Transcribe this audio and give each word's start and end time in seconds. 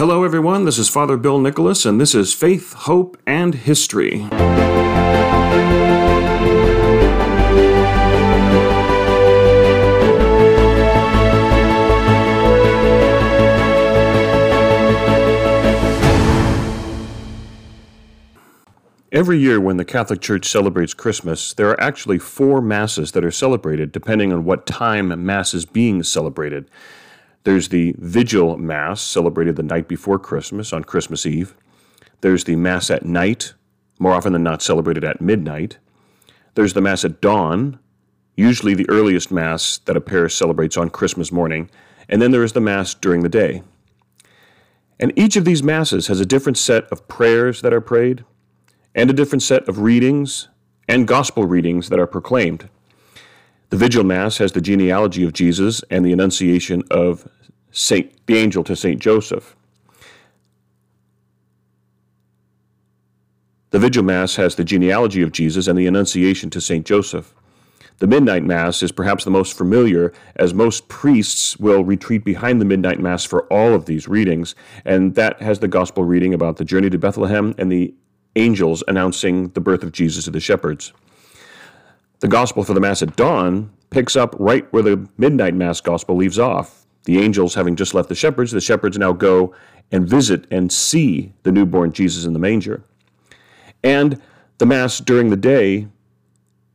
Hello, 0.00 0.24
everyone. 0.24 0.64
This 0.64 0.78
is 0.78 0.88
Father 0.88 1.18
Bill 1.18 1.38
Nicholas, 1.38 1.84
and 1.84 2.00
this 2.00 2.14
is 2.14 2.32
Faith, 2.32 2.72
Hope, 2.72 3.18
and 3.26 3.54
History. 3.54 4.26
Every 19.12 19.36
year, 19.36 19.60
when 19.60 19.76
the 19.76 19.84
Catholic 19.84 20.22
Church 20.22 20.48
celebrates 20.48 20.94
Christmas, 20.94 21.52
there 21.52 21.68
are 21.68 21.78
actually 21.78 22.18
four 22.18 22.62
Masses 22.62 23.12
that 23.12 23.22
are 23.22 23.30
celebrated, 23.30 23.92
depending 23.92 24.32
on 24.32 24.46
what 24.46 24.64
time 24.64 25.26
Mass 25.26 25.52
is 25.52 25.66
being 25.66 26.02
celebrated. 26.02 26.70
There's 27.44 27.68
the 27.68 27.94
Vigil 27.98 28.58
Mass, 28.58 29.00
celebrated 29.00 29.56
the 29.56 29.62
night 29.62 29.88
before 29.88 30.18
Christmas, 30.18 30.72
on 30.72 30.84
Christmas 30.84 31.24
Eve. 31.24 31.54
There's 32.20 32.44
the 32.44 32.56
Mass 32.56 32.90
at 32.90 33.04
night, 33.04 33.54
more 33.98 34.12
often 34.12 34.32
than 34.32 34.42
not 34.42 34.62
celebrated 34.62 35.04
at 35.04 35.20
midnight. 35.20 35.78
There's 36.54 36.74
the 36.74 36.82
Mass 36.82 37.04
at 37.04 37.20
dawn, 37.20 37.78
usually 38.36 38.74
the 38.74 38.88
earliest 38.90 39.30
Mass 39.30 39.78
that 39.86 39.96
a 39.96 40.00
parish 40.00 40.34
celebrates 40.34 40.76
on 40.76 40.90
Christmas 40.90 41.32
morning. 41.32 41.70
And 42.08 42.20
then 42.20 42.30
there 42.30 42.44
is 42.44 42.52
the 42.52 42.60
Mass 42.60 42.92
during 42.92 43.22
the 43.22 43.28
day. 43.28 43.62
And 44.98 45.12
each 45.16 45.36
of 45.36 45.46
these 45.46 45.62
Masses 45.62 46.08
has 46.08 46.20
a 46.20 46.26
different 46.26 46.58
set 46.58 46.84
of 46.92 47.08
prayers 47.08 47.62
that 47.62 47.72
are 47.72 47.80
prayed, 47.80 48.24
and 48.94 49.08
a 49.08 49.14
different 49.14 49.42
set 49.42 49.66
of 49.66 49.78
readings 49.78 50.48
and 50.88 51.08
gospel 51.08 51.44
readings 51.44 51.88
that 51.88 51.98
are 51.98 52.06
proclaimed. 52.06 52.68
The 53.70 53.76
Vigil 53.76 54.02
Mass 54.02 54.38
has 54.38 54.50
the 54.50 54.60
genealogy 54.60 55.22
of 55.24 55.32
Jesus 55.32 55.82
and 55.90 56.04
the 56.04 56.12
Annunciation 56.12 56.82
of 56.90 57.28
Saint, 57.70 58.26
the 58.26 58.36
angel 58.36 58.64
to 58.64 58.74
Saint 58.74 59.00
Joseph. 59.00 59.54
The 63.70 63.78
Vigil 63.78 64.02
Mass 64.02 64.34
has 64.34 64.56
the 64.56 64.64
genealogy 64.64 65.22
of 65.22 65.30
Jesus 65.30 65.68
and 65.68 65.78
the 65.78 65.86
Annunciation 65.86 66.50
to 66.50 66.60
Saint 66.60 66.84
Joseph. 66.84 67.32
The 67.98 68.08
Midnight 68.08 68.42
Mass 68.42 68.82
is 68.82 68.90
perhaps 68.90 69.22
the 69.22 69.30
most 69.30 69.56
familiar, 69.56 70.12
as 70.34 70.52
most 70.52 70.88
priests 70.88 71.56
will 71.58 71.84
retreat 71.84 72.24
behind 72.24 72.60
the 72.60 72.64
Midnight 72.64 72.98
Mass 72.98 73.24
for 73.24 73.44
all 73.52 73.72
of 73.72 73.86
these 73.86 74.08
readings, 74.08 74.56
and 74.84 75.14
that 75.14 75.40
has 75.40 75.60
the 75.60 75.68
Gospel 75.68 76.02
reading 76.02 76.34
about 76.34 76.56
the 76.56 76.64
journey 76.64 76.90
to 76.90 76.98
Bethlehem 76.98 77.54
and 77.56 77.70
the 77.70 77.94
angels 78.34 78.82
announcing 78.88 79.50
the 79.50 79.60
birth 79.60 79.84
of 79.84 79.92
Jesus 79.92 80.24
to 80.24 80.32
the 80.32 80.40
shepherds. 80.40 80.92
The 82.20 82.28
gospel 82.28 82.64
for 82.64 82.74
the 82.74 82.80
Mass 82.80 83.02
at 83.02 83.16
dawn 83.16 83.72
picks 83.88 84.14
up 84.14 84.36
right 84.38 84.70
where 84.72 84.82
the 84.82 85.08
midnight 85.16 85.54
Mass 85.54 85.80
gospel 85.80 86.16
leaves 86.16 86.38
off. 86.38 86.86
The 87.04 87.18
angels 87.18 87.54
having 87.54 87.76
just 87.76 87.94
left 87.94 88.10
the 88.10 88.14
shepherds, 88.14 88.52
the 88.52 88.60
shepherds 88.60 88.98
now 88.98 89.12
go 89.12 89.54
and 89.90 90.06
visit 90.06 90.46
and 90.50 90.70
see 90.70 91.32
the 91.42 91.50
newborn 91.50 91.92
Jesus 91.92 92.26
in 92.26 92.34
the 92.34 92.38
manger. 92.38 92.84
And 93.82 94.20
the 94.58 94.66
Mass 94.66 95.00
during 95.00 95.30
the 95.30 95.36
day, 95.36 95.88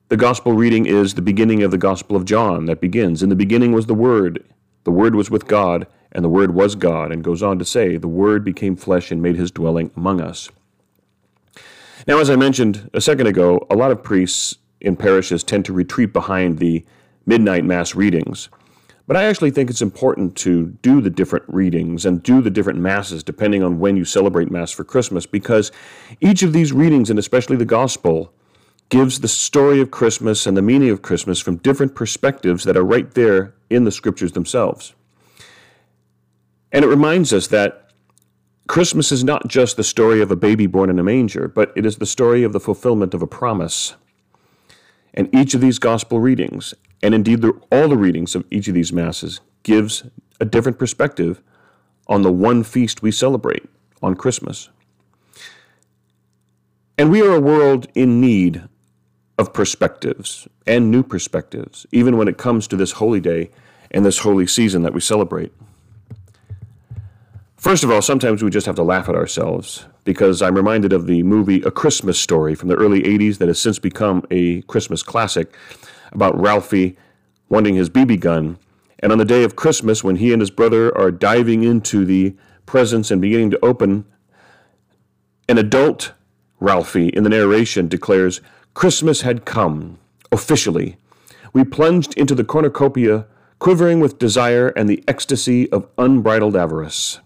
the 0.10 0.18
gospel 0.18 0.54
reading 0.54 0.88
is 0.88 1.14
the 1.14 1.22
beginning 1.22 1.62
of 1.62 1.72
the 1.72 1.78
Gospel 1.78 2.16
of 2.16 2.26
John 2.26 2.66
that 2.66 2.82
begins 2.82 3.22
In 3.22 3.30
the 3.30 3.36
beginning 3.36 3.72
was 3.72 3.86
the 3.86 3.94
Word, 3.94 4.44
the 4.84 4.92
Word 4.92 5.16
was 5.16 5.30
with 5.30 5.48
God, 5.48 5.88
and 6.12 6.24
the 6.24 6.30
Word 6.30 6.54
was 6.56 6.76
God, 6.76 7.12
and 7.12 7.24
goes 7.24 7.44
on 7.44 7.60
to 7.60 7.66
say, 7.66 7.98
The 7.98 8.08
Word 8.08 8.44
became 8.44 8.76
flesh 8.76 9.12
and 9.12 9.22
made 9.22 9.36
his 9.36 9.52
dwelling 9.52 9.92
among 9.96 10.22
us. 10.22 10.50
Now, 12.08 12.20
as 12.20 12.30
I 12.30 12.36
mentioned 12.36 12.90
a 12.94 13.02
second 13.02 13.28
ago, 13.28 13.66
a 13.70 13.76
lot 13.76 13.92
of 13.92 14.04
priests 14.04 14.58
in 14.82 14.96
parishes 14.96 15.44
tend 15.44 15.66
to 15.66 15.74
retreat 15.74 16.14
behind 16.14 16.60
the 16.60 16.86
midnight 17.26 17.66
Mass 17.66 17.96
readings. 17.96 18.50
But 19.08 19.18
I 19.18 19.26
actually 19.26 19.52
think 19.52 19.70
it's 19.70 19.82
important 19.82 20.36
to 20.38 20.68
do 20.82 21.00
the 21.00 21.12
different 21.12 21.46
readings 21.48 22.06
and 22.06 22.24
do 22.24 22.42
the 22.42 22.50
different 22.50 22.80
Masses 22.80 23.24
depending 23.24 23.62
on 23.62 23.80
when 23.80 23.96
you 23.96 24.06
celebrate 24.06 24.50
Mass 24.50 24.72
for 24.72 24.84
Christmas, 24.84 25.26
because 25.26 25.72
each 26.22 26.42
of 26.42 26.54
these 26.54 26.74
readings, 26.74 27.10
and 27.10 27.20
especially 27.20 27.56
the 27.56 27.66
Gospel, 27.66 28.34
gives 28.90 29.20
the 29.20 29.28
story 29.28 29.80
of 29.80 29.92
Christmas 29.92 30.48
and 30.48 30.58
the 30.58 30.62
meaning 30.62 30.90
of 30.90 31.02
Christmas 31.02 31.40
from 31.40 31.58
different 31.58 31.96
perspectives 31.96 32.64
that 32.64 32.78
are 32.78 32.86
right 32.86 33.12
there 33.12 33.54
in 33.70 33.84
the 33.84 33.92
Scriptures 33.92 34.32
themselves. 34.32 34.94
And 36.72 36.84
it 36.84 36.88
reminds 36.88 37.32
us 37.32 37.48
that 37.48 37.92
Christmas 38.68 39.12
is 39.12 39.24
not 39.24 39.48
just 39.48 39.78
the 39.78 39.84
story 39.84 40.22
of 40.22 40.32
a 40.32 40.36
baby 40.36 40.66
born 40.66 40.90
in 40.90 40.98
a 40.98 41.04
manger, 41.04 41.48
but 41.48 41.72
it 41.76 41.86
is 41.86 41.98
the 41.98 42.06
story 42.06 42.44
of 42.44 42.54
the 42.54 42.60
fulfillment 42.60 43.14
of 43.14 43.22
a 43.22 43.28
promise. 43.28 43.96
And 45.16 45.34
each 45.34 45.54
of 45.54 45.62
these 45.62 45.80
gospel 45.80 46.20
readings, 46.20 46.74
and 47.02 47.16
indeed 47.16 47.42
the, 47.42 47.60
all 47.72 47.88
the 47.88 47.98
readings 47.98 48.36
of 48.36 48.46
each 48.52 48.68
of 48.68 48.74
these 48.74 48.94
masses, 48.94 49.40
gives 49.64 50.04
a 50.40 50.46
different 50.46 50.78
perspective 50.78 51.42
on 52.08 52.22
the 52.22 52.32
one 52.32 52.64
feast 52.64 53.02
we 53.02 53.12
celebrate 53.12 53.64
on 54.04 54.16
Christmas. 54.16 54.70
And 56.98 57.10
we 57.10 57.22
are 57.22 57.36
a 57.36 57.42
world 57.42 57.88
in 57.96 58.22
need 58.22 58.64
of 59.38 59.54
perspectives 59.54 60.48
and 60.68 60.92
new 60.92 61.04
perspectives, 61.04 61.86
even 61.92 62.18
when 62.18 62.28
it 62.28 62.38
comes 62.38 62.68
to 62.68 62.76
this 62.76 62.94
holy 62.94 63.20
day 63.20 63.50
and 63.92 64.06
this 64.06 64.20
holy 64.20 64.48
season 64.48 64.84
that 64.84 64.94
we 64.94 65.02
celebrate. 65.02 65.52
First 67.58 67.84
of 67.84 67.90
all, 67.90 68.02
sometimes 68.02 68.44
we 68.44 68.50
just 68.50 68.66
have 68.66 68.76
to 68.76 68.84
laugh 68.84 69.08
at 69.08 69.16
ourselves 69.16 69.86
because 70.04 70.42
I'm 70.42 70.56
reminded 70.56 70.92
of 70.92 71.08
the 71.08 71.24
movie 71.24 71.62
A 71.62 71.72
Christmas 71.72 72.20
Story 72.20 72.54
from 72.54 72.68
the 72.68 72.76
early 72.76 73.02
80s 73.04 73.38
that 73.38 73.48
has 73.48 73.60
since 73.60 73.80
become 73.80 74.26
a 74.30 74.62
Christmas 74.64 75.02
classic 75.02 75.56
about 76.12 76.40
Ralphie 76.40 76.98
wanting 77.50 77.76
his 77.76 77.90
BB 77.90 78.20
gun. 78.20 78.58
And 79.00 79.12
on 79.12 79.18
the 79.18 79.26
day 79.26 79.44
of 79.44 79.56
Christmas, 79.56 80.04
when 80.04 80.18
he 80.18 80.34
and 80.34 80.42
his 80.42 80.52
brother 80.52 80.96
are 80.98 81.12
diving 81.12 81.64
into 81.64 82.06
the 82.06 82.36
presents 82.66 83.10
and 83.10 83.22
beginning 83.22 83.52
to 83.52 83.66
open, 83.66 84.06
an 85.48 85.58
adult 85.58 86.14
Ralphie 86.60 87.10
in 87.10 87.24
the 87.24 87.30
narration 87.30 87.88
declares, 87.88 88.42
Christmas 88.74 89.22
had 89.22 89.46
come, 89.46 89.98
officially. 90.32 90.98
We 91.54 91.64
plunged 91.64 92.14
into 92.16 92.36
the 92.36 92.44
cornucopia, 92.44 93.28
quivering 93.60 94.02
with 94.02 94.20
desire 94.20 94.68
and 94.70 94.90
the 94.90 95.04
ecstasy 95.08 95.72
of 95.72 95.88
unbridled 95.98 96.56
avarice. 96.56 97.22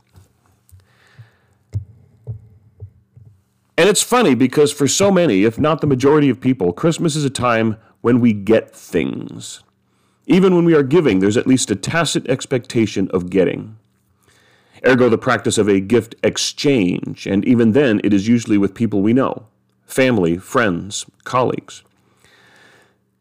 And 3.80 3.88
it's 3.88 4.04
funny 4.04 4.36
because 4.36 4.74
for 4.74 4.90
so 4.90 5.10
many, 5.10 5.46
if 5.46 5.58
not 5.58 5.80
the 5.80 5.88
majority 5.88 6.30
of 6.30 6.42
people, 6.42 6.74
Christmas 6.74 7.16
is 7.16 7.24
a 7.24 7.30
time 7.30 7.78
when 8.02 8.20
we 8.20 8.34
get 8.34 8.76
things. 8.76 9.64
Even 10.28 10.54
when 10.54 10.66
we 10.66 10.76
are 10.76 10.84
giving, 10.84 11.20
there's 11.20 11.38
at 11.38 11.48
least 11.48 11.72
a 11.72 11.78
tacit 11.78 12.28
expectation 12.28 13.10
of 13.12 13.30
getting. 13.30 13.78
Ergo, 14.86 15.08
the 15.08 15.18
practice 15.18 15.58
of 15.58 15.70
a 15.70 15.80
gift 15.80 16.16
exchange, 16.24 17.26
and 17.26 17.46
even 17.46 17.72
then, 17.72 18.02
it 18.04 18.14
is 18.14 18.28
usually 18.28 18.58
with 18.58 18.76
people 18.76 19.02
we 19.02 19.14
know 19.14 19.46
family, 19.86 20.36
friends, 20.36 21.06
colleagues. 21.24 21.82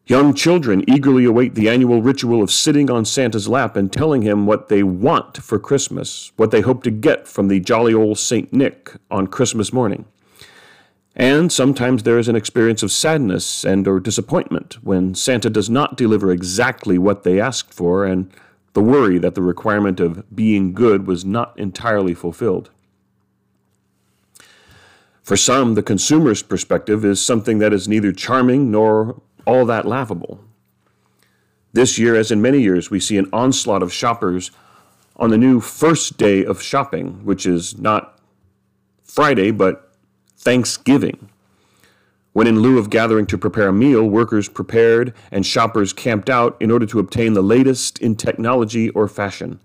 Young 0.07 0.35
children 0.35 0.83
eagerly 0.91 1.25
await 1.25 1.55
the 1.55 1.69
annual 1.69 2.03
ritual 2.03 2.43
of 2.43 2.51
sitting 2.51 2.91
on 2.91 3.05
Santa's 3.05 3.47
lap 3.47 3.77
and 3.77 3.93
telling 3.93 4.23
him 4.23 4.45
what 4.45 4.69
they 4.69 4.83
want 4.83 5.37
for 5.37 5.61
Christmas, 5.61 6.33
what 6.35 6.51
they 6.51 6.63
hope 6.63 6.83
to 6.83 6.91
get 6.91 7.29
from 7.29 7.47
the 7.47 7.61
jolly 7.61 7.95
old 7.95 8.19
St. 8.19 8.53
Nick 8.53 8.97
on 9.09 9.29
Christmas 9.29 9.73
morning. 9.73 10.05
And 11.19 11.53
sometimes 11.53 12.05
there 12.05 12.19
is 12.19 12.29
an 12.29 12.37
experience 12.37 12.85
of 12.85 12.93
sadness 12.93 13.65
and 13.65 13.89
or 13.89 13.99
disappointment 13.99 14.79
when 14.85 15.17
Santa 15.17 15.51
does 15.51 15.69
not 15.69 15.97
deliver 15.97 16.31
exactly 16.31 16.97
what 16.97 17.25
they 17.25 17.41
asked 17.41 17.75
for 17.75 18.05
and 18.07 18.31
the 18.73 18.81
worry 18.81 19.19
that 19.19 19.35
the 19.35 19.43
requirement 19.43 19.99
of 19.99 20.25
being 20.35 20.73
good 20.73 21.09
was 21.09 21.25
not 21.25 21.59
entirely 21.59 22.15
fulfilled. 22.15 22.71
For 25.25 25.37
some, 25.37 25.75
the 25.75 25.83
consumer's 25.83 26.43
perspective 26.43 27.05
is 27.05 27.21
something 27.21 27.59
that 27.59 27.73
is 27.73 27.89
neither 27.89 28.13
charming 28.13 28.71
nor 28.71 29.21
all 29.45 29.67
that 29.67 29.87
laughable. 29.87 30.45
This 31.73 31.99
year, 31.99 32.15
as 32.15 32.31
in 32.31 32.41
many 32.41 32.61
years, 32.61 32.91
we 32.91 33.01
see 33.01 33.19
an 33.19 33.29
onslaught 33.33 33.83
of 33.83 33.93
shoppers 33.93 34.53
on 35.17 35.31
the 35.31 35.37
new 35.37 35.61
first 35.61 36.17
day 36.17 36.45
of 36.45 36.63
shopping, 36.63 37.25
which 37.25 37.45
is 37.45 37.77
not 37.77 38.21
Friday, 39.03 39.51
but 39.51 39.88
Thanksgiving, 40.49 41.29
when 42.33 42.47
in 42.47 42.61
lieu 42.61 42.79
of 42.79 42.89
gathering 42.89 43.27
to 43.27 43.37
prepare 43.37 43.69
a 43.69 43.73
meal, 43.75 44.09
workers 44.09 44.49
prepared 44.49 45.13
and 45.31 45.45
shoppers 45.45 45.93
camped 45.93 46.31
out 46.31 46.57
in 46.59 46.71
order 46.71 46.87
to 46.87 46.99
obtain 46.99 47.35
the 47.35 47.43
latest 47.43 47.99
in 47.99 48.17
technology 48.17 48.89
or 48.89 49.09
fashion. 49.09 49.61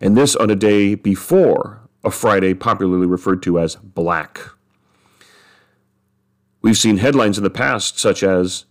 And 0.00 0.16
this 0.16 0.36
on 0.36 0.48
a 0.48 0.54
day 0.54 0.94
before 0.94 1.80
a 2.04 2.12
Friday 2.12 2.54
popularly 2.54 3.08
referred 3.08 3.42
to 3.42 3.58
as 3.58 3.74
Black. 3.74 4.40
We've 6.62 6.78
seen 6.78 6.98
headlines 6.98 7.36
in 7.36 7.42
the 7.42 7.50
past 7.50 7.98
such 7.98 8.22
as 8.22 8.66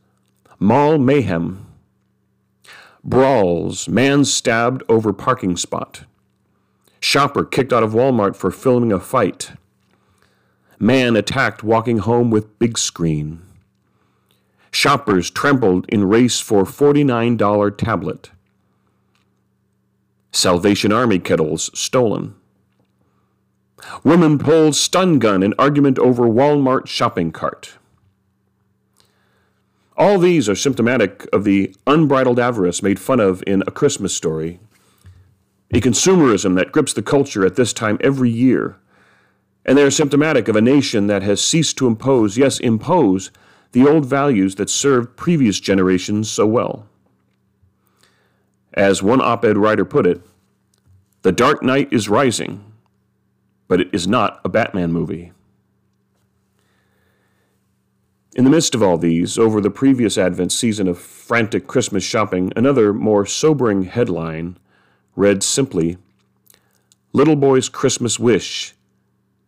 Mall 0.59 0.97
Mayhem, 0.97 1.67
Brawls, 3.03 3.89
Man 3.89 4.23
Stabbed 4.23 4.81
Over 4.87 5.11
Parking 5.11 5.57
Spot, 5.57 6.05
Shopper 7.01 7.43
Kicked 7.43 7.73
Out 7.73 7.83
of 7.83 7.91
Walmart 7.91 8.37
for 8.37 8.49
Filming 8.49 8.93
a 8.93 8.99
Fight, 9.01 9.51
Man 10.79 11.17
attacked 11.17 11.61
walking 11.61 11.97
home 11.97 12.31
with 12.31 12.57
big 12.57 12.77
screen. 12.77 13.41
Shoppers 14.71 15.29
trembled 15.29 15.85
in 15.89 16.07
race 16.07 16.39
for 16.39 16.63
$49 16.63 17.77
tablet. 17.77 18.31
Salvation 20.31 20.93
Army 20.93 21.19
kettles 21.19 21.69
stolen. 21.77 22.35
Woman 24.05 24.37
pulls 24.37 24.79
stun 24.79 25.19
gun 25.19 25.43
in 25.43 25.53
argument 25.59 25.99
over 25.99 26.23
Walmart 26.23 26.87
shopping 26.87 27.31
cart. 27.31 27.73
All 29.97 30.17
these 30.17 30.47
are 30.47 30.55
symptomatic 30.55 31.27
of 31.33 31.43
the 31.43 31.75
unbridled 31.85 32.39
avarice 32.39 32.81
made 32.81 32.99
fun 32.99 33.19
of 33.19 33.43
in 33.45 33.63
A 33.67 33.71
Christmas 33.71 34.15
Story, 34.15 34.61
a 35.73 35.81
consumerism 35.81 36.55
that 36.55 36.71
grips 36.71 36.93
the 36.93 37.01
culture 37.01 37.45
at 37.45 37.57
this 37.57 37.73
time 37.73 37.97
every 37.99 38.29
year. 38.29 38.77
And 39.65 39.77
they 39.77 39.83
are 39.83 39.91
symptomatic 39.91 40.47
of 40.47 40.55
a 40.55 40.61
nation 40.61 41.07
that 41.07 41.21
has 41.23 41.43
ceased 41.43 41.77
to 41.77 41.87
impose, 41.87 42.37
yes, 42.37 42.59
impose, 42.59 43.31
the 43.71 43.87
old 43.87 44.05
values 44.05 44.55
that 44.55 44.69
served 44.69 45.15
previous 45.15 45.59
generations 45.59 46.29
so 46.29 46.47
well. 46.47 46.87
As 48.73 49.03
one 49.03 49.21
op 49.21 49.45
ed 49.45 49.57
writer 49.57 49.85
put 49.85 50.07
it, 50.07 50.21
the 51.21 51.31
dark 51.31 51.61
night 51.61 51.91
is 51.91 52.09
rising, 52.09 52.63
but 53.67 53.81
it 53.81 53.89
is 53.91 54.07
not 54.07 54.39
a 54.43 54.49
Batman 54.49 54.91
movie. 54.91 55.33
In 58.35 58.45
the 58.45 58.49
midst 58.49 58.73
of 58.73 58.81
all 58.81 58.97
these, 58.97 59.37
over 59.37 59.59
the 59.59 59.71
previous 59.71 60.17
Advent 60.17 60.51
season 60.51 60.87
of 60.87 60.97
frantic 60.97 61.67
Christmas 61.67 62.03
shopping, 62.03 62.53
another 62.55 62.93
more 62.93 63.25
sobering 63.25 63.83
headline 63.83 64.57
read 65.15 65.43
simply 65.43 65.97
Little 67.11 67.35
Boy's 67.35 67.67
Christmas 67.67 68.17
Wish 68.17 68.75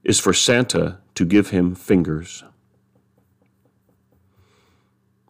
is 0.04 0.20
for 0.20 0.34
Santa 0.34 1.00
to 1.16 1.26
give 1.26 1.50
him 1.50 1.76
fingers. 1.76 2.44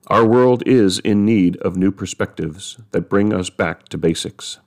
Our 0.07 0.25
world 0.25 0.63
is 0.65 0.99
in 0.99 1.25
need 1.25 1.57
of 1.57 1.77
new 1.77 1.91
perspectives 1.91 2.77
that 2.91 3.09
bring 3.09 3.33
us 3.33 3.49
back 3.49 3.87
to 3.89 3.97
basics. 3.97 4.59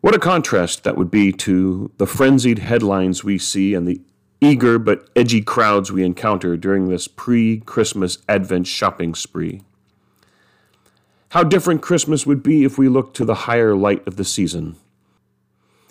What 0.00 0.14
a 0.14 0.18
contrast 0.18 0.84
that 0.84 0.98
would 0.98 1.10
be 1.10 1.32
to 1.32 1.90
the 1.96 2.06
frenzied 2.06 2.58
headlines 2.58 3.24
we 3.24 3.38
see 3.38 3.72
and 3.72 3.88
the 3.88 4.02
eager 4.40 4.78
but 4.78 5.08
edgy 5.16 5.40
crowds 5.40 5.90
we 5.90 6.04
encounter 6.04 6.56
during 6.58 6.88
this 6.88 7.08
pre 7.08 7.60
Christmas 7.60 8.18
Advent 8.28 8.66
shopping 8.66 9.14
spree. 9.14 9.62
How 11.30 11.42
different 11.42 11.80
Christmas 11.80 12.26
would 12.26 12.42
be 12.42 12.64
if 12.64 12.76
we 12.76 12.88
looked 12.88 13.16
to 13.16 13.24
the 13.24 13.34
higher 13.34 13.74
light 13.74 14.06
of 14.06 14.16
the 14.16 14.24
season. 14.24 14.76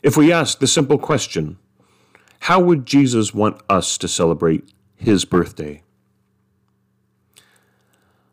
If 0.03 0.15
we 0.15 0.31
asked 0.31 0.59
the 0.59 0.67
simple 0.67 0.99
question, 0.99 1.57
how 2.43 2.59
would 2.59 2.85
Jesus 2.85 3.33
want 3.33 3.61
us 3.69 3.97
to 3.97 4.05
celebrate 4.05 4.69
his 4.97 5.23
birthday? 5.23 5.81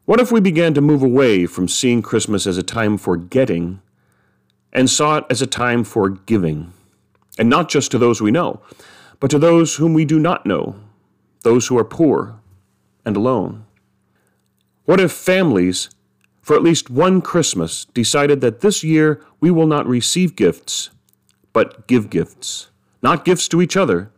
What 0.05 0.19
if 0.19 0.33
we 0.33 0.41
began 0.41 0.75
to 0.75 0.81
move 0.81 1.05
away 1.05 1.47
from 1.47 1.69
seeing 1.69 2.03
Christmas 2.03 2.45
as 2.45 2.59
a 2.59 2.65
time 2.65 2.99
for 2.99 3.17
getting 3.17 3.81
and 4.73 4.91
saw 4.91 5.19
it 5.19 5.27
as 5.31 5.41
a 5.41 5.47
time 5.47 5.85
for 5.85 6.09
giving? 6.09 6.73
And 7.39 7.49
not 7.49 7.69
just 7.69 7.93
to 7.93 7.99
those 7.99 8.21
we 8.21 8.33
know, 8.33 8.61
but 9.21 9.31
to 9.31 9.39
those 9.39 9.77
whom 9.77 9.95
we 9.95 10.05
do 10.05 10.19
not 10.19 10.45
know, 10.45 10.75
those 11.43 11.69
who 11.69 11.79
are 11.79 11.85
poor 11.85 12.41
and 13.05 13.17
alone? 13.17 13.65
What 14.87 14.99
if 14.99 15.13
families, 15.13 15.89
for 16.43 16.57
at 16.57 16.65
least 16.65 16.91
one 16.91 17.21
Christmas, 17.23 17.85
decided 17.85 18.41
that 18.41 18.61
this 18.61 18.83
year 18.83 19.25
we 19.39 19.53
will 19.53 19.69
not 19.69 19.87
receive 19.87 20.35
gifts, 20.35 20.91
but 21.53 21.87
give 21.87 22.11
gifts? 22.11 22.71
Not 23.03 23.25
gifts 23.25 23.49
to 23.49 23.63
each 23.63 23.77
other, 23.77 24.11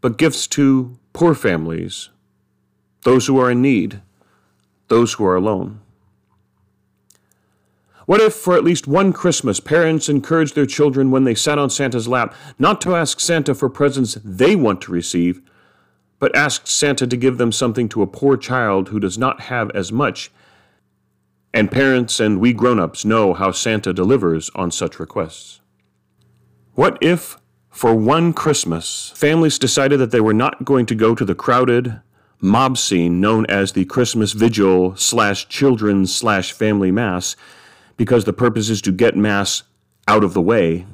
but 0.00 0.18
gifts 0.18 0.46
to 0.48 0.98
poor 1.12 1.34
families, 1.34 2.10
those 3.02 3.26
who 3.26 3.38
are 3.38 3.50
in 3.50 3.62
need, 3.62 4.00
those 4.88 5.14
who 5.14 5.24
are 5.24 5.36
alone. 5.36 5.80
What 8.06 8.20
if, 8.20 8.34
for 8.34 8.54
at 8.54 8.62
least 8.62 8.86
one 8.86 9.12
Christmas, 9.12 9.58
parents 9.58 10.08
encouraged 10.08 10.54
their 10.54 10.66
children 10.66 11.10
when 11.10 11.24
they 11.24 11.34
sat 11.34 11.58
on 11.58 11.70
Santa's 11.70 12.06
lap 12.06 12.34
not 12.56 12.80
to 12.82 12.94
ask 12.94 13.18
Santa 13.18 13.52
for 13.52 13.68
presents 13.68 14.16
they 14.24 14.54
want 14.54 14.80
to 14.82 14.92
receive, 14.92 15.42
but 16.20 16.34
asked 16.36 16.68
Santa 16.68 17.06
to 17.08 17.16
give 17.16 17.36
them 17.36 17.50
something 17.50 17.88
to 17.88 18.02
a 18.02 18.06
poor 18.06 18.36
child 18.36 18.88
who 18.88 19.00
does 19.00 19.18
not 19.18 19.42
have 19.42 19.70
as 19.72 19.90
much? 19.90 20.30
And 21.52 21.70
parents 21.70 22.20
and 22.20 22.38
we 22.38 22.52
grown 22.52 22.78
ups 22.78 23.04
know 23.04 23.34
how 23.34 23.50
Santa 23.50 23.92
delivers 23.92 24.50
on 24.54 24.70
such 24.70 25.00
requests. 25.00 25.60
What 26.74 26.98
if, 27.00 27.38
for 27.76 27.94
one 27.94 28.32
Christmas, 28.32 29.12
families 29.14 29.58
decided 29.58 30.00
that 30.00 30.10
they 30.10 30.22
were 30.22 30.32
not 30.32 30.64
going 30.64 30.86
to 30.86 30.94
go 30.94 31.14
to 31.14 31.26
the 31.26 31.34
crowded, 31.34 32.00
mob 32.40 32.78
scene 32.78 33.20
known 33.20 33.44
as 33.50 33.72
the 33.72 33.84
Christmas 33.84 34.32
Vigil 34.32 34.96
slash 34.96 35.46
Children's 35.50 36.14
slash 36.14 36.52
Family 36.52 36.90
Mass 36.90 37.36
because 37.98 38.24
the 38.24 38.32
purpose 38.32 38.70
is 38.70 38.80
to 38.80 38.92
get 38.92 39.14
Mass 39.14 39.62
out 40.08 40.24
of 40.24 40.32
the 40.32 40.40
way, 40.40 40.86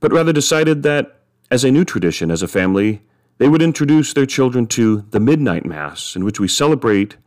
but 0.00 0.10
rather 0.10 0.32
decided 0.32 0.84
that, 0.84 1.20
as 1.50 1.64
a 1.64 1.70
new 1.70 1.84
tradition 1.84 2.30
as 2.30 2.42
a 2.42 2.48
family, 2.48 3.02
they 3.36 3.48
would 3.48 3.60
introduce 3.60 4.14
their 4.14 4.24
children 4.24 4.66
to 4.68 5.04
the 5.10 5.20
Midnight 5.20 5.66
Mass, 5.66 6.16
in 6.16 6.24
which 6.24 6.40
we 6.40 6.48
celebrate 6.48 7.18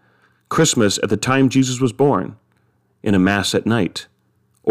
Christmas 0.49 0.97
at 1.03 1.09
the 1.09 1.17
time 1.17 1.47
Jesus 1.47 1.79
was 1.79 1.93
born, 1.93 2.37
in 3.03 3.13
a 3.13 3.19
Mass 3.19 3.53
at 3.53 3.67
night. 3.67 4.07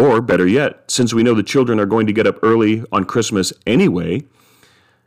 Or, 0.00 0.22
better 0.22 0.46
yet, 0.46 0.90
since 0.90 1.12
we 1.12 1.22
know 1.22 1.34
the 1.34 1.42
children 1.42 1.78
are 1.78 1.84
going 1.84 2.06
to 2.06 2.12
get 2.14 2.26
up 2.26 2.38
early 2.42 2.82
on 2.90 3.04
Christmas 3.04 3.52
anyway, 3.66 4.22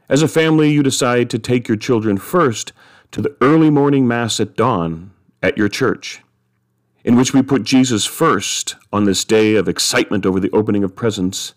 as 0.08 0.22
a 0.22 0.28
family, 0.28 0.72
you 0.72 0.84
decide 0.84 1.32
to 1.32 1.40
take 1.40 1.68
your 1.68 1.78
children 1.78 2.18
first 2.18 2.74
to 3.10 3.20
the 3.20 3.36
early 3.42 3.72
morning 3.72 4.08
Mass 4.08 4.40
at 4.40 4.56
dawn 4.56 5.10
at 5.42 5.58
your 5.58 5.68
church 5.68 6.22
in 7.04 7.16
which 7.16 7.34
we 7.34 7.42
put 7.42 7.64
Jesus 7.64 8.06
first 8.06 8.76
on 8.94 9.06
this 9.06 9.26
day 9.26 9.56
of 9.56 9.68
excitement 9.68 10.28
over 10.28 10.40
the 10.40 10.52
opening 10.52 10.84
of 10.84 10.96
presents, 10.96 11.56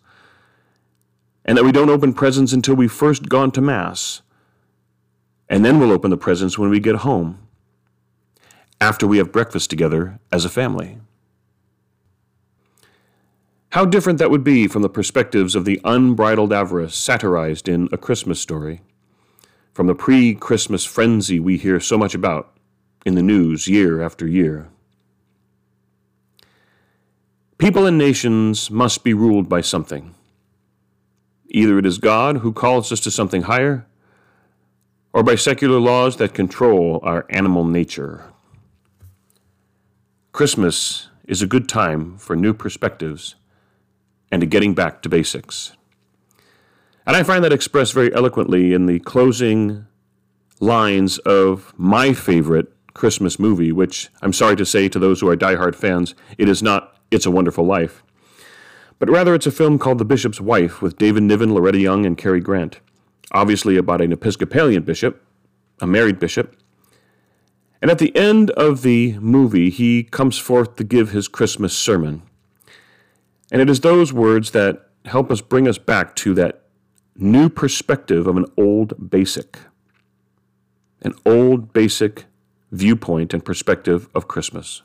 and 1.45 1.59
that 1.59 1.65
we 1.65 1.73
don't 1.73 1.91
open 1.91 2.15
presents 2.15 2.55
until 2.55 2.75
we've 2.75 2.91
first 2.91 3.29
gone 3.29 3.51
to 3.53 3.61
Mass, 3.61 4.23
and 5.47 5.63
then 5.63 5.79
we'll 5.79 5.93
open 5.93 6.11
the 6.11 6.17
presents 6.17 6.59
when 6.59 6.71
we 6.71 6.81
get 6.81 6.97
home, 6.97 7.47
after 8.81 9.07
we 9.07 9.19
have 9.19 9.31
breakfast 9.31 9.69
together 9.69 10.19
as 10.33 10.47
a 10.47 10.49
family. 10.49 10.99
How 13.77 13.85
different 13.85 14.19
that 14.21 14.31
would 14.31 14.43
be 14.43 14.69
from 14.69 14.81
the 14.81 14.89
perspectives 14.89 15.55
of 15.55 15.67
the 15.67 15.83
unbridled 15.85 16.51
avarice 16.51 16.95
satirized 16.95 17.69
in 17.69 17.91
A 17.93 17.99
Christmas 17.99 18.41
Story, 18.41 18.81
from 19.75 19.87
the 19.87 19.95
pre 19.95 20.35
Christmas 20.35 20.87
frenzy 20.87 21.39
we 21.39 21.59
hear 21.59 21.79
so 21.79 21.99
much 21.99 22.15
about 22.15 22.57
in 23.05 23.17
the 23.17 23.23
news 23.23 23.69
year 23.69 24.01
after 24.01 24.27
year. 24.27 24.69
People 27.59 27.85
and 27.85 27.99
nations 27.99 28.71
must 28.71 29.05
be 29.05 29.13
ruled 29.13 29.47
by 29.47 29.61
something. 29.61 30.15
Either 31.49 31.79
it 31.79 31.85
is 31.85 31.99
God 31.99 32.39
who 32.39 32.55
calls 32.55 32.91
us 32.91 33.01
to 33.01 33.11
something 33.11 33.43
higher, 33.43 33.85
or 35.13 35.23
by 35.23 35.35
secular 35.35 35.79
laws 35.79 36.17
that 36.17 36.33
control 36.33 36.99
our 37.03 37.27
animal 37.29 37.67
nature. 37.67 38.25
Christmas 40.33 41.09
is 41.29 41.43
a 41.43 41.47
good 41.47 41.69
time 41.69 42.17
for 42.17 42.35
new 42.35 42.55
perspectives 42.55 43.35
and 44.31 44.41
to 44.41 44.47
getting 44.47 44.75
back 44.75 45.03
to 45.03 45.09
basics. 45.09 45.73
And 47.07 47.17
I 47.17 47.23
find 47.23 47.45
that 47.45 47.53
expressed 47.53 47.95
very 47.95 48.13
eloquently 48.15 48.73
in 48.73 48.87
the 48.87 48.99
closing 49.01 49.87
lines 50.61 51.19
of 51.19 51.73
my 51.77 52.13
favorite 52.13 52.73
Christmas 52.95 53.39
movie, 53.39 53.73
which 53.73 54.09
I'm 54.23 54.33
sorry 54.33 54.57
to 54.57 54.67
say 54.67 54.89
to 54.89 54.99
those 54.99 55.21
who 55.21 55.29
are 55.29 55.37
diehard 55.37 55.75
fans, 55.75 56.15
it 56.39 56.49
is 56.49 56.63
not 56.63 56.99
it's 57.11 57.27
a 57.27 57.31
Wonderful 57.31 57.65
Life. 57.65 58.03
But 58.99 59.11
rather, 59.11 59.35
it's 59.35 59.47
a 59.47 59.53
film 59.53 59.79
called 59.79 59.99
The 59.99 60.05
Bishop's 60.05 60.41
Wife 60.41 60.81
with 60.81 60.97
David 60.97 61.23
Niven, 61.23 61.55
Loretta 61.55 61.79
Young, 61.79 62.07
and 62.07 62.17
Cary 62.17 62.41
Grant. 62.41 62.81
Obviously, 63.33 63.77
about 63.77 64.01
an 64.01 64.13
Episcopalian 64.13 64.83
bishop, 64.83 65.23
a 65.81 65.87
married 65.87 66.19
bishop. 66.19 66.57
And 67.83 67.91
at 67.91 67.99
the 67.99 68.17
end 68.17 68.51
of 68.53 68.83
the 68.83 69.19
movie, 69.19 69.69
he 69.69 70.03
comes 70.03 70.39
forth 70.39 70.77
to 70.77 70.85
give 70.85 71.11
his 71.11 71.29
Christmas 71.29 71.77
sermon. 71.77 72.23
And 73.51 73.61
it 73.61 73.71
is 73.71 73.81
those 73.81 74.13
words 74.13 74.51
that 74.53 74.91
help 75.05 75.31
us 75.31 75.41
bring 75.41 75.69
us 75.69 75.79
back 75.79 76.17
to 76.17 76.35
that 76.35 76.63
new 77.17 77.49
perspective 77.49 78.27
of 78.27 78.37
an 78.37 78.47
old 78.57 79.11
basic. 79.11 79.59
An 81.03 81.15
old 81.25 81.73
basic 81.73 82.25
viewpoint 82.73 83.33
and 83.33 83.45
perspective 83.45 84.09
of 84.15 84.29
Christmas. 84.29 84.83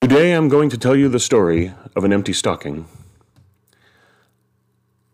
Today 0.00 0.32
I'm 0.32 0.48
going 0.48 0.70
to 0.70 0.78
tell 0.78 0.96
you 0.96 1.08
the 1.08 1.20
story 1.20 1.72
of 1.96 2.04
an 2.04 2.12
empty 2.12 2.32
stocking. 2.32 2.86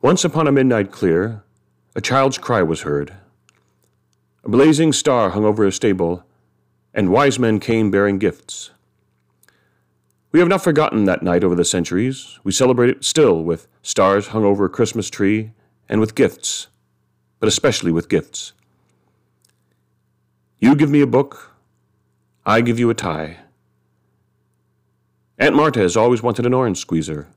Once 0.02 0.24
upon 0.24 0.46
a 0.46 0.52
midnight 0.52 0.90
clear, 0.90 1.42
a 1.94 2.00
child's 2.00 2.38
cry 2.38 2.62
was 2.62 2.82
heard. 2.82 3.12
A 4.44 4.48
blazing 4.48 4.92
star 4.92 5.30
hung 5.30 5.44
over 5.44 5.66
a 5.66 5.72
stable, 5.72 6.24
and 6.94 7.10
wise 7.10 7.38
men 7.38 7.60
came 7.60 7.90
bearing 7.90 8.18
gifts. 8.18 8.70
We 10.32 10.38
have 10.38 10.48
not 10.48 10.62
forgotten 10.62 11.04
that 11.04 11.22
night 11.22 11.42
over 11.42 11.56
the 11.56 11.64
centuries. 11.64 12.38
We 12.44 12.52
celebrate 12.52 12.90
it 12.90 13.04
still 13.04 13.42
with 13.42 13.66
stars 13.82 14.28
hung 14.28 14.44
over 14.44 14.64
a 14.64 14.70
Christmas 14.70 15.10
tree 15.10 15.52
and 15.88 16.00
with 16.00 16.14
gifts, 16.14 16.68
but 17.40 17.48
especially 17.48 17.90
with 17.90 18.08
gifts. 18.08 18.52
You 20.60 20.76
give 20.76 20.90
me 20.90 21.00
a 21.00 21.06
book, 21.06 21.56
I 22.46 22.60
give 22.60 22.78
you 22.78 22.90
a 22.90 22.94
tie. 22.94 23.38
Aunt 25.38 25.56
Martha 25.56 25.80
has 25.80 25.96
always 25.96 26.22
wanted 26.22 26.46
an 26.46 26.54
orange 26.54 26.78
squeezer. 26.78 27.28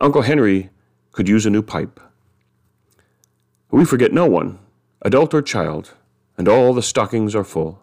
Uncle 0.00 0.22
Henry 0.22 0.70
could 1.12 1.28
use 1.28 1.46
a 1.46 1.50
new 1.50 1.62
pipe. 1.62 2.00
We 3.70 3.84
forget 3.84 4.12
no 4.12 4.26
one, 4.26 4.58
adult 5.02 5.32
or 5.32 5.42
child, 5.42 5.94
and 6.36 6.48
all 6.48 6.74
the 6.74 6.82
stockings 6.82 7.34
are 7.34 7.44
full. 7.44 7.82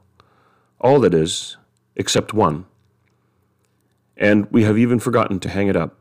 All 0.80 1.00
that 1.00 1.14
is, 1.14 1.58
except 1.96 2.34
one. 2.34 2.66
And 4.18 4.50
we 4.52 4.64
have 4.64 4.78
even 4.78 5.00
forgotten 5.00 5.40
to 5.42 5.50
hang 5.50 5.68
it 5.68 5.76
up. 5.76 5.98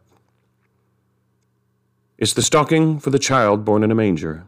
It's 2.16 2.32
the 2.32 2.42
stocking 2.42 3.00
for 3.00 3.10
the 3.10 3.18
child 3.18 3.64
born 3.64 3.82
in 3.82 3.90
a 3.90 3.94
manger. 3.94 4.44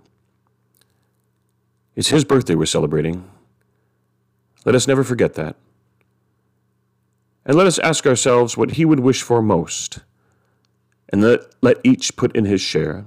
It's 1.97 2.09
his 2.09 2.25
birthday 2.25 2.55
we're 2.55 2.67
celebrating. 2.67 3.29
Let 4.65 4.75
us 4.75 4.87
never 4.87 5.03
forget 5.03 5.35
that. 5.35 5.57
And 7.45 7.57
let 7.57 7.67
us 7.67 7.79
ask 7.79 8.07
ourselves 8.07 8.57
what 8.57 8.73
he 8.73 8.85
would 8.85 9.01
wish 9.01 9.23
for 9.23 9.41
most, 9.41 10.01
and 11.09 11.23
let, 11.23 11.41
let 11.63 11.79
each 11.85 12.17
put 12.17 12.35
in 12.35 12.45
his 12.45 12.61
share. 12.61 13.05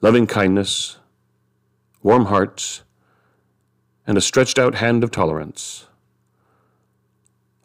Loving 0.00 0.26
kindness, 0.26 0.98
warm 2.02 2.26
hearts, 2.26 2.82
and 4.06 4.16
a 4.16 4.20
stretched 4.20 4.58
out 4.58 4.76
hand 4.76 5.04
of 5.04 5.10
tolerance 5.10 5.86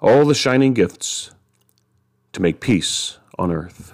all 0.05 0.23
the 0.23 0.35
shining 0.35 0.75
gifts 0.75 1.31
to 2.31 2.39
make 2.39 2.59
peace 2.59 3.17
on 3.39 3.51
earth. 3.51 3.91